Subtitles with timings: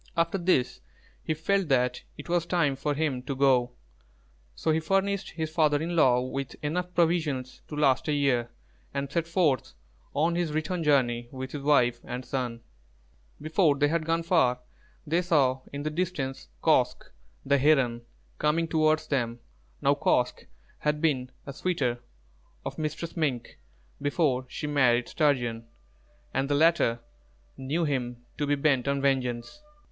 [0.17, 0.79] After this,
[1.23, 3.73] he felt that it was time for him to go;
[4.55, 8.49] so he furnished his father in law with enough provisions to last a year,
[8.95, 9.73] and set forth
[10.15, 12.61] on his return journey with his wife and son.
[13.39, 14.61] Before they had gone far,
[15.05, 17.11] they saw in the distance Kosq',
[17.45, 18.01] the Heron,
[18.39, 19.39] coming towards them.
[19.83, 20.47] Now Kosq'
[20.79, 21.99] had been a suitor
[22.65, 23.59] of Mistress Mink
[24.01, 25.67] before she married Sturgeon,
[26.33, 27.01] and the latter
[27.55, 29.61] knew him to be bent on vengeance.